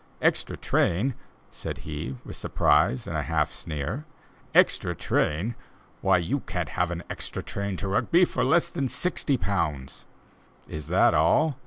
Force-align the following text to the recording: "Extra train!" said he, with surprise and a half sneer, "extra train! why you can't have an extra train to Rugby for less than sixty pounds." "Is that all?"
"Extra 0.19 0.57
train!" 0.57 1.13
said 1.51 1.77
he, 1.85 2.15
with 2.25 2.35
surprise 2.35 3.05
and 3.05 3.15
a 3.15 3.21
half 3.21 3.51
sneer, 3.51 4.05
"extra 4.55 4.95
train! 4.95 5.53
why 6.01 6.17
you 6.17 6.39
can't 6.39 6.69
have 6.69 6.89
an 6.89 7.03
extra 7.07 7.43
train 7.43 7.77
to 7.77 7.87
Rugby 7.87 8.25
for 8.25 8.43
less 8.43 8.71
than 8.71 8.87
sixty 8.87 9.37
pounds." 9.37 10.07
"Is 10.67 10.87
that 10.87 11.13
all?" 11.13 11.55